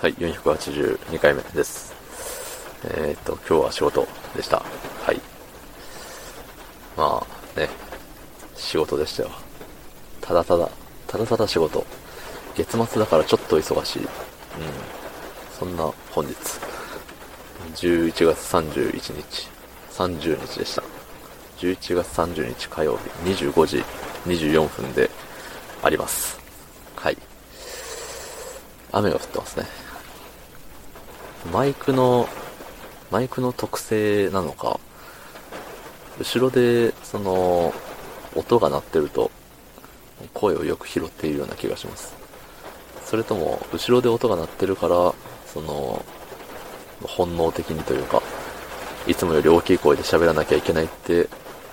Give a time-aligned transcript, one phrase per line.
[0.00, 1.92] はい、482回目です。
[2.84, 4.58] えー、っと、今日は仕事でした。
[5.02, 5.20] はい。
[6.96, 7.68] まあ、ね、
[8.54, 9.30] 仕事でしたよ。
[10.20, 10.70] ただただ、
[11.08, 11.84] ただただ仕事。
[12.54, 14.02] 月末だからちょっと忙しい。
[14.02, 14.08] うん。
[15.58, 16.34] そんな本日。
[17.74, 19.48] 11月31日、
[19.90, 20.82] 30日でした。
[21.58, 23.84] 11月30日火曜日、25時
[24.26, 25.10] 24分で
[25.82, 26.38] あります。
[26.94, 27.18] はい。
[28.92, 29.87] 雨が降ってますね。
[31.52, 32.28] マイクの、
[33.10, 34.80] マイクの特性なのか、
[36.18, 37.72] 後ろで、その、
[38.34, 39.30] 音が鳴ってると、
[40.34, 42.14] 声をよく拾っているような気がします。
[43.04, 45.14] それとも、後ろで音が鳴ってるから、
[45.46, 46.04] その、
[47.02, 48.22] 本能的にというか、
[49.06, 51.28] いつもより大きい声で喋らなきゃいけないって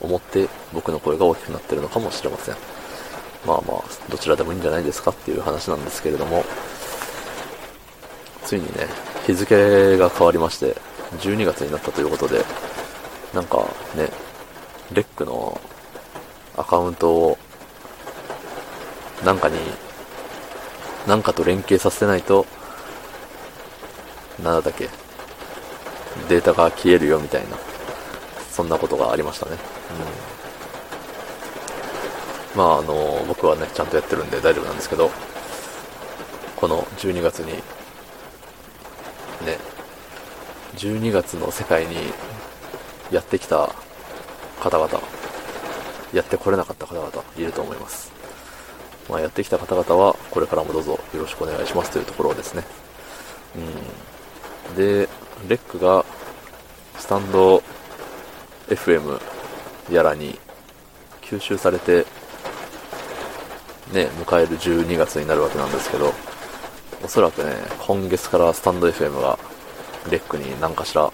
[0.00, 2.56] 思って、僕の声が大きくなってるのかもしれません。
[3.46, 6.44] まあまあ、どちらでもいいんじゃないですかっていう話なんですけれども、
[8.44, 8.88] ついにね、
[9.28, 10.74] 日付が変わりまして、
[11.18, 12.42] 12月になったということで、
[13.34, 13.58] なんか
[13.94, 14.08] ね、
[14.90, 15.60] レックの
[16.56, 17.38] アカウントを、
[19.26, 19.58] なんかに、
[21.06, 22.46] なんかと連携させないと、
[24.42, 24.88] なんだっけ、
[26.30, 27.58] データが消えるよみたいな、
[28.50, 29.58] そんなことがありましたね。
[32.54, 32.58] うん。
[32.58, 35.10] まああの、僕はね、ちゃんとやってるんで大丈夫なんですけど、
[36.56, 37.62] この12月に、
[39.44, 39.58] ね、
[40.76, 41.96] 12月の世界に
[43.10, 43.74] やってきた
[44.60, 45.00] 方々、
[46.12, 48.12] やってこれなかった方々いると思います。
[49.08, 52.64] まあ、やってきた方々は、これからもどうぞよろしくお願いしますというところですね。
[54.70, 54.76] うん。
[54.76, 55.08] で、
[55.48, 56.04] レックが、
[56.98, 57.62] スタンド
[58.68, 59.20] FM
[59.90, 60.38] やらに
[61.22, 62.04] 吸収されて、
[63.92, 66.12] ね、迎える12月になるわけなんですけど、
[67.02, 67.54] おそらくね、
[67.86, 69.38] 今月からスタンド FM が
[70.10, 71.12] レックに何かしら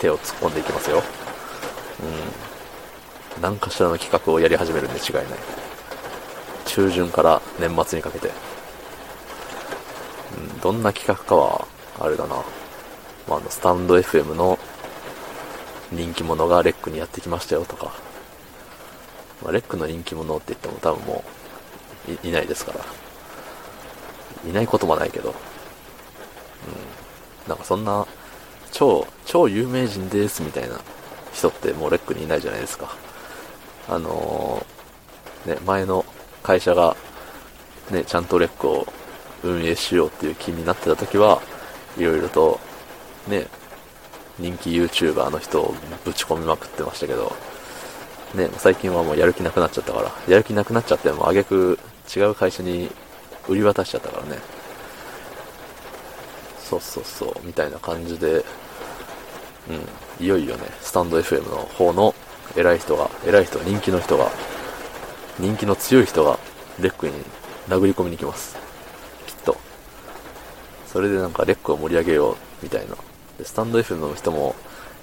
[0.00, 1.02] 手を突っ込んでいきますよ。
[3.36, 3.42] うん。
[3.42, 5.24] 何かしらの企画をやり始めるんで違いない。
[6.66, 8.30] 中旬から年末にかけて。
[10.36, 11.66] うん、どんな企画かは、
[12.00, 12.36] あれだな。
[13.28, 14.58] まあ、あの、スタンド FM の
[15.92, 17.92] 人気者がレックにやってきましたよとか。
[19.42, 21.24] まあ、レックの人気者って言っても多分も
[22.08, 22.80] うい、いないですから。
[24.48, 25.30] いないこともないけど。
[25.30, 25.34] うん。
[27.48, 28.06] なんかそんな、
[28.72, 30.80] 超、超有名人ですみたいな
[31.32, 32.94] 人ってもうレックにいないじゃないですか。
[33.88, 36.04] あのー、ね、前の
[36.42, 36.96] 会社が、
[37.90, 38.86] ね、ちゃんとレックを
[39.42, 41.40] 運営しようっていう気になってた時は、
[41.96, 42.60] いろいろと、
[43.26, 43.46] ね、
[44.38, 45.74] 人気 YouTuber の人を
[46.04, 47.32] ぶち込みまくってましたけど、
[48.34, 51.78] ね、最近はもうやる気なくなっちゃったから、やる気なくなっちゃっても、あげく
[52.14, 52.90] 違う会社に
[53.48, 54.38] 売り渡しちゃったからね。
[56.70, 58.44] そうそうそう、みたいな感じで、
[59.68, 62.14] うん、いよいよね、スタンド FM の方の
[62.56, 64.30] 偉い人が、偉い人、人気の人が、
[65.38, 66.38] 人気の強い人が、
[66.78, 67.12] レックに
[67.68, 68.56] 殴り込みに来ます。
[69.26, 69.56] きっと。
[70.86, 72.96] それでなんかレックを盛り上げよう、みたいな。
[73.38, 74.54] で、スタンド FM の人も、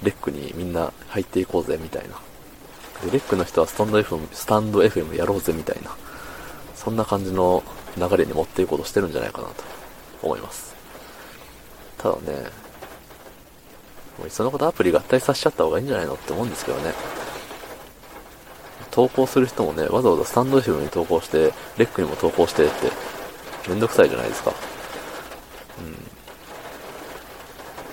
[0.02, 2.20] レックにみんな入っていこうぜ、みたいな。
[3.04, 5.96] で、レックの人はスタンド FM、スタンド FM やろうぜ、みたいな。
[6.88, 7.62] そんな感じの
[7.98, 9.62] 流れに持っていこうとしてるんじゃないかなと
[10.22, 10.74] 思います。
[11.98, 12.20] ただね、
[14.16, 16.94] もういっそのことアプリ合体させちゃった方がいいんじゃないのって思うんですけどね。
[18.90, 22.90] 投稿する人もね、わざわざスタンド FM に投稿して、レックにも投稿してって、
[23.68, 24.54] めんどくさいじゃないですか。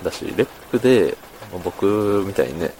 [0.00, 0.04] ん。
[0.04, 1.18] だし、レックで、
[1.52, 2.72] ま僕みたいにね、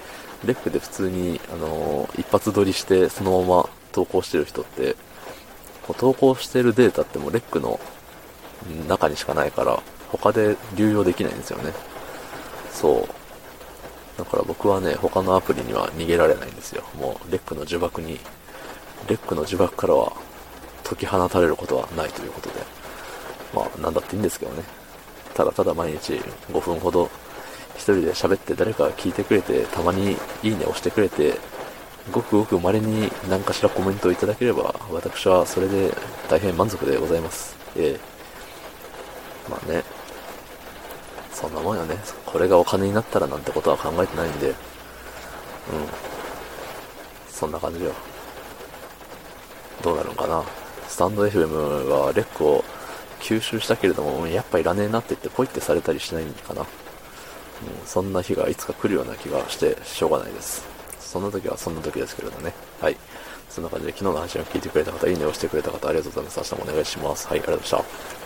[0.47, 4.97] レックで普通に、あのー一発撮りして、そのまま投稿してる人って、
[5.87, 7.79] こう投稿してるデータってもうレックの
[8.89, 11.73] 中にしかないから、他で流用できないんですよね。
[12.73, 14.19] そう。
[14.19, 16.83] だから僕はね、他のアプリには逃げられないんですよ。
[16.99, 18.19] もう、レックの呪縛に、
[19.09, 20.13] レックの呪縛からは
[20.85, 22.55] 解き放たれることはないということで、
[23.55, 24.65] まあ、なんだっていいんですけどね。
[25.35, 26.15] ただただ毎日
[26.51, 27.11] 5分ほど
[27.75, 31.39] 一人で喋って誰かが聞いてくれて、たまにいいね押してくれて、
[32.13, 35.93] ごくごく稀に何かしらコメントをいただければ、私はそれで
[36.29, 37.57] 大変満足でございます。
[37.77, 38.17] ええ
[39.51, 39.85] まあね、
[41.33, 41.97] そんなもんよね。
[42.25, 44.55] これがお金になったらなんてことは考えてないんで、うん。
[47.29, 47.93] そんな感じよ。
[49.83, 50.43] どうなるんかな。
[50.89, 52.65] スタンド FM はレックを
[53.21, 56.63] 吸収したけれども、やっぱいらねえなって言ってポイってされたりしないんかな。
[56.63, 56.67] うん、
[57.87, 60.76] そんな日がいつか来るような気がしてしょうがないです。
[61.07, 62.53] そんな時はそんな時ですけれどね。
[62.81, 62.97] はい。
[63.49, 66.39] そんな感じで昨日の配信を聞いてくれた方、いいねをしてくれた方、ありがとうございます。
[66.39, 67.29] 明日もお願いします。
[67.29, 68.26] はい、ありがとうございました。